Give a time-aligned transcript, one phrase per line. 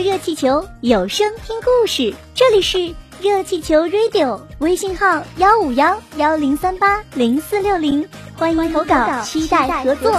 [0.00, 2.14] 热气球，有声听故事。
[2.32, 10.12] 这里是热气球 Radio，微信号幺五幺幺零三八零四六零，欢迎投稿，期待合作。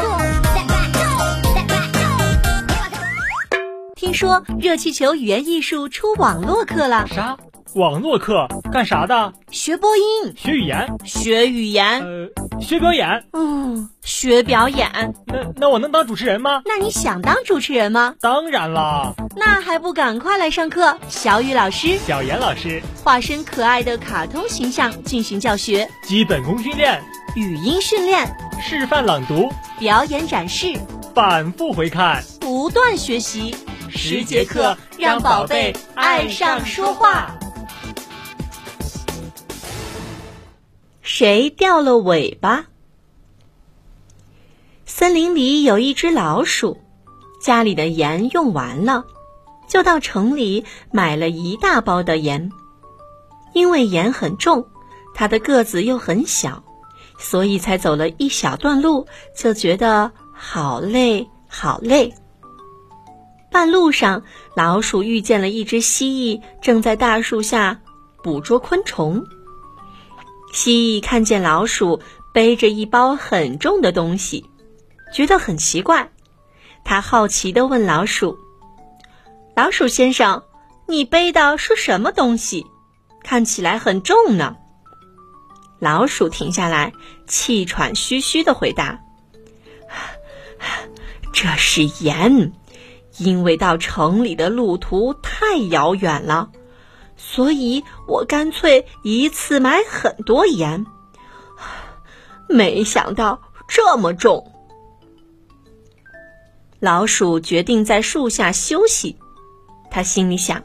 [3.96, 7.08] 听说热气球语言艺术出网络课了？
[7.08, 7.38] 啥？
[7.76, 9.32] 网络课干啥的？
[9.52, 13.24] 学播音，学语言，学语言，呃，学表演。
[13.34, 15.14] 嗯，学表演。
[15.28, 16.64] 那那我能当主持人吗？
[16.66, 18.16] 那你想当主持人吗？
[18.22, 19.14] 当然啦。
[19.36, 20.98] 那还不赶快来上课？
[21.10, 27.00] 小雨老师、小严老师化身可爱的卡通形象进行教学，基本功训练，
[27.36, 28.28] 语音训练，
[28.60, 29.48] 示范朗读，
[29.78, 30.74] 表演展示，
[31.14, 33.56] 反复回看，不断学习。
[33.92, 37.36] 十节课让宝贝爱上说话。
[41.12, 42.68] 谁掉了尾巴？
[44.86, 46.78] 森林里有一只老鼠，
[47.42, 49.06] 家里的盐用完了，
[49.68, 52.52] 就到城里买了一大包的盐。
[53.54, 54.68] 因为盐很重，
[55.16, 56.64] 它的个子又很小，
[57.18, 62.14] 所以才走了一小段路就觉得好累好累。
[63.52, 64.22] 半路上，
[64.56, 67.82] 老鼠遇见了一只蜥蜴，正在大树下
[68.22, 69.26] 捕捉昆虫。
[70.52, 72.02] 蜥蜴看见老鼠
[72.34, 74.46] 背着一包很重的东西，
[75.14, 76.12] 觉得很奇怪。
[76.84, 78.38] 他好奇地问老鼠
[79.56, 80.44] ：“老鼠先生，
[80.88, 82.66] 你背的是什么东西？
[83.24, 84.56] 看起来很重呢。”
[85.80, 86.94] 老鼠停下来，
[87.28, 89.00] 气喘吁吁地回答
[91.32, 92.54] ：“这是盐。”
[93.18, 96.50] 因为到城里的路途太遥远了，
[97.22, 100.86] 所以我干脆一次买很多盐。
[102.48, 104.52] 没想到这么重。
[106.80, 109.18] 老鼠决定在树下休息，
[109.92, 110.64] 他心里想：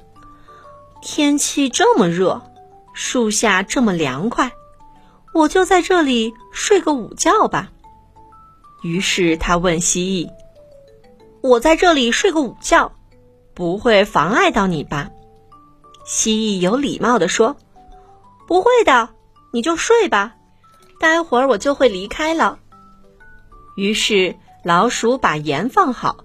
[1.02, 2.40] 天气这么热，
[2.92, 4.52] 树下这么凉快，
[5.34, 7.72] 我就在这里睡个午觉吧。
[8.82, 10.30] 于是他问蜥蜴。
[11.42, 12.92] 我在这里睡个午觉，
[13.52, 15.10] 不会妨碍到你吧？
[16.04, 17.56] 蜥蜴有礼貌地说
[18.46, 19.08] ：“不会的，
[19.52, 20.34] 你就睡吧，
[21.00, 22.58] 待会儿我就会离开了。”
[23.76, 26.24] 于是老鼠把盐放好，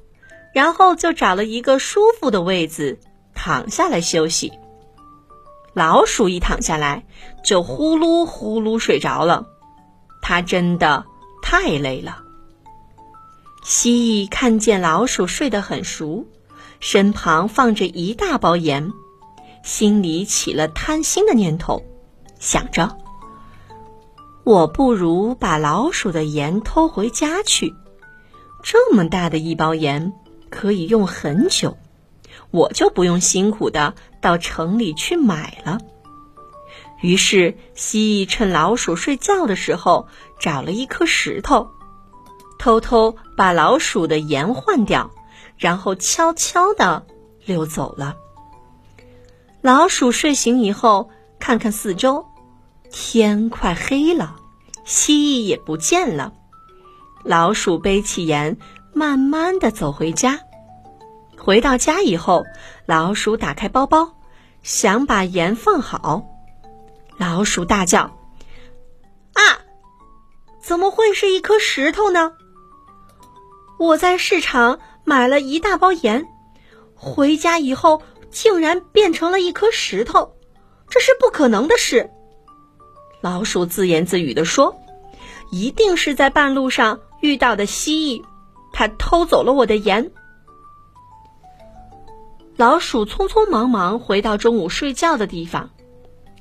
[0.53, 3.00] 然后就找了一个舒服的位子
[3.34, 4.51] 躺下来休息。
[5.73, 7.06] 老鼠一躺下来，
[7.44, 9.47] 就呼噜呼噜睡着了，
[10.22, 11.06] 它真的
[11.41, 12.23] 太累了。
[13.63, 16.25] 蜥蜴看见老鼠睡得很熟，
[16.79, 18.91] 身旁放着一大包盐，
[19.64, 21.84] 心里起了贪心的念头，
[22.40, 22.97] 想着：
[24.44, 27.74] 我不如把老鼠的盐偷回家去。
[28.64, 30.14] 这么大的一包盐
[30.50, 31.78] 可以用很久，
[32.52, 35.80] 我就不用辛苦的到城里去买了。
[37.02, 40.08] 于是，蜥蜴趁老鼠睡觉的时候，
[40.40, 41.70] 找了一颗石头。
[42.58, 45.12] 偷偷把老鼠的盐换掉，
[45.58, 47.06] 然后悄悄地
[47.46, 48.18] 溜走了。
[49.62, 52.25] 老鼠睡醒以后，看看四周，
[52.90, 54.38] 天快黑了，
[54.86, 56.34] 蜥蜴也不见了。
[57.25, 58.58] 老鼠背起盐，
[58.94, 60.40] 慢慢地走回家。
[61.38, 62.46] 回到家以后，
[62.86, 64.14] 老鼠打开包包，
[64.64, 66.24] 想把盐放好。
[67.18, 68.18] 老鼠大叫
[69.36, 69.59] ：“啊，
[70.62, 72.31] 怎么会是一颗石头呢？”
[73.78, 76.26] 我在市场买了一大包盐，
[76.96, 80.35] 回家以后竟然变成了一颗石头，
[80.90, 82.09] 这是不可能的事。
[83.22, 84.75] 老鼠自言自语地说
[85.51, 88.23] ：“一定是在半路上遇到的蜥蜴，
[88.72, 90.12] 它偷走了我的盐。”
[92.56, 95.69] 老鼠匆匆忙忙回到中午睡觉的地方，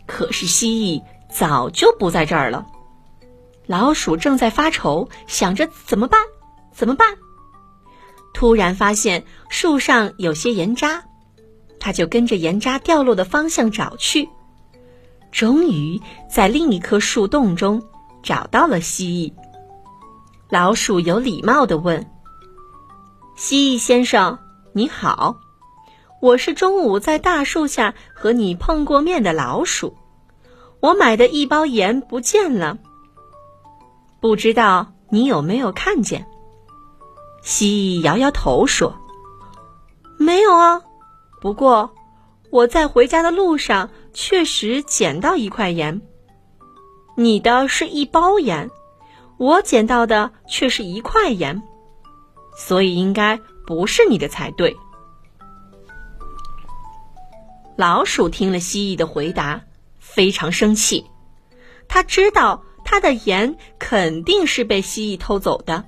[0.06, 2.66] 可是蜥蜴早就不在这儿了。
[3.66, 6.20] 老鼠正在发愁，想着怎么办？
[6.72, 7.16] 怎么办？
[8.34, 11.04] 突然发现树上有些盐渣，
[11.80, 14.28] 他就跟着盐渣掉落的方向找去，
[15.30, 17.82] 终于在另一棵树洞中
[18.22, 19.32] 找到了蜥蜴。
[20.48, 22.10] 老鼠有礼貌地问
[23.36, 24.38] ：“蜥蜴先生，
[24.72, 25.36] 你好，
[26.20, 29.94] 我是中午在大树下和你碰过面的老鼠，
[30.80, 32.78] 我买的一包盐不见了，
[34.20, 36.26] 不知道你有没有看见？”
[37.42, 38.94] 蜥蜴摇摇头说
[40.18, 40.82] ：“没有啊，
[41.40, 41.94] 不过
[42.50, 46.00] 我在回家的路上确实捡到一块盐。
[47.16, 48.70] 你的是一包盐，
[49.38, 51.62] 我捡到的却是一块盐，
[52.56, 54.76] 所以应该不是你的才对。”
[57.76, 59.62] 老鼠听了蜥蜴的回答，
[59.98, 61.06] 非常生气。
[61.86, 65.84] 他知道他的盐肯定是被蜥蜴偷走的，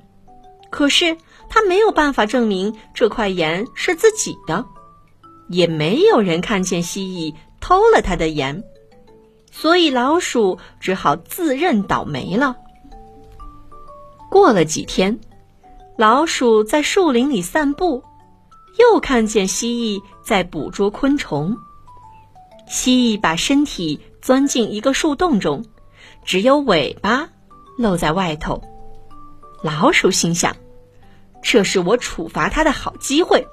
[0.70, 1.16] 可是
[1.48, 4.66] 他没有办法证明这块盐是自己的，
[5.50, 8.62] 也没有人看见蜥蜴偷了他的盐，
[9.50, 12.56] 所以老鼠只好自认倒霉了。
[14.30, 15.18] 过了几天，
[15.98, 18.04] 老鼠在树林里散步，
[18.78, 21.56] 又看见蜥蜴在捕捉昆虫。
[22.68, 25.64] 蜥蜴把身体钻进一个树洞中，
[26.24, 27.28] 只有尾巴
[27.76, 28.62] 露在外头。
[29.64, 30.54] 老鼠心想
[31.42, 33.44] ：“这是我处罚它的好机会。”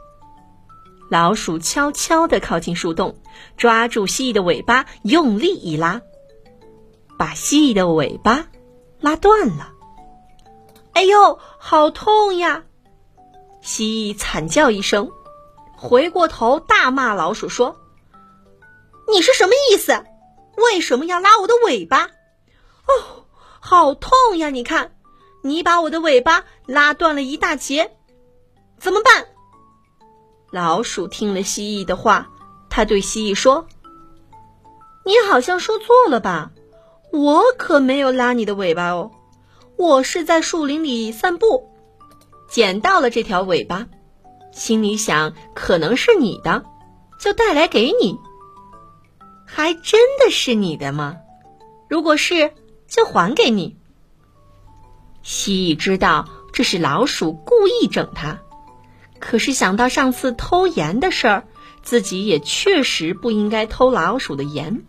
[1.09, 3.17] 老鼠悄悄地靠近树洞，
[3.55, 6.01] 抓住蜥蜴的尾巴，用力一拉，
[7.17, 8.47] 把蜥蜴的尾巴
[8.99, 9.71] 拉断了。
[10.93, 12.63] 哎呦，好痛呀！
[13.61, 15.11] 蜥蜴惨叫一声，
[15.77, 17.77] 回过头大骂老鼠说
[19.09, 20.03] ：“你是什么意思？
[20.57, 22.03] 为什么要拉我的尾巴？
[22.87, 23.25] 哦，
[23.61, 24.49] 好痛呀！
[24.49, 24.95] 你看，
[25.43, 27.95] 你把我的尾巴拉断了一大截，
[28.77, 29.27] 怎么办？”
[30.51, 32.29] 老鼠听了蜥蜴的话，
[32.69, 33.67] 它对蜥蜴说
[35.05, 36.51] ：“你好像说错了吧？
[37.11, 39.11] 我可没有拉你的尾巴哦。”
[39.77, 41.69] 我是在树林里散步，
[42.49, 43.87] 捡到了这条尾巴，
[44.51, 46.63] 心里想可能是你的，
[47.19, 48.17] 就带来给你。
[49.45, 51.17] 还真的是你的吗？
[51.87, 52.53] 如果是，
[52.87, 53.77] 就还给你。
[55.21, 58.39] 蜥蜴知道这是老鼠故意整它，
[59.19, 61.43] 可是想到上次偷盐的事儿，
[61.83, 64.83] 自己也确实不应该偷老鼠的盐，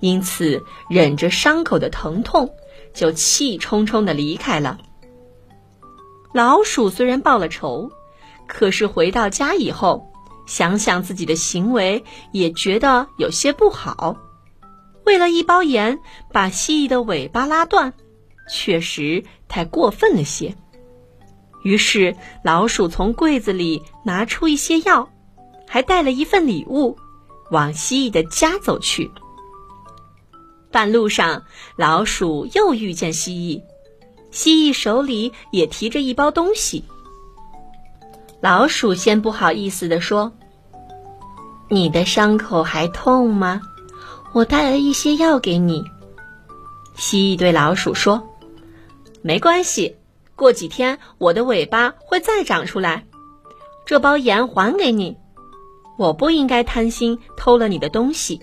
[0.00, 2.54] 因此忍着伤口的疼痛。
[2.94, 4.78] 就气冲冲的离开了。
[6.34, 7.90] 老鼠虽然报了仇，
[8.46, 10.12] 可是回到家以后，
[10.44, 14.18] 想想自己的行为，也觉得有些不好。
[15.06, 16.00] 为了一包盐，
[16.34, 17.94] 把蜥蜴的尾巴拉断，
[18.50, 20.54] 确实太过分了些。
[21.62, 25.08] 于是，老鼠从柜子里拿出一些药，
[25.68, 26.96] 还带了一份礼物，
[27.50, 29.10] 往蜥蜴的家走去。
[30.70, 31.42] 半路上，
[31.76, 33.62] 老鼠又遇见蜥蜴，
[34.30, 36.84] 蜥蜴手里也提着一包东西。
[38.40, 40.32] 老鼠先不好意思地说
[41.70, 43.60] ：“你的伤口还痛吗？
[44.32, 45.84] 我带了一些药给你。”
[46.96, 48.26] 蜥蜴对老鼠说
[49.22, 49.94] ：“没关系，
[50.42, 53.04] 过几天我的尾巴会再长出来。
[53.86, 55.16] 这包盐还给你，
[55.96, 58.42] 我不应该贪心偷了你的东西。”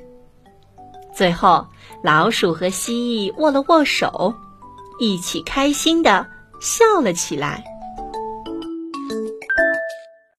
[1.13, 1.67] 最后。
[2.01, 2.93] 老鼠和蜥
[3.29, 4.33] 蜴握了握手，
[4.99, 6.25] 一起开心的
[6.61, 7.61] 笑了起来。